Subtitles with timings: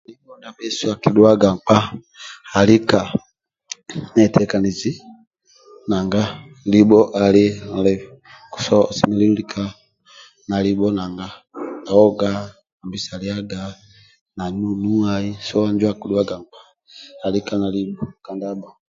[0.37, 1.77] Ndia bhesu akidhuaga nkpa
[2.59, 2.99] alika
[4.13, 4.91] netekanizi
[5.89, 6.21] nanga
[6.71, 7.43] libho ali
[8.55, 9.63] osemelelu lika
[10.47, 11.27] na libho naga
[12.03, 12.41] ogab
[12.79, 13.11] hambisa
[14.43, 14.49] oga
[15.47, 16.59] so injo abakdhuaga nkpa
[17.25, 18.71] alika na lobho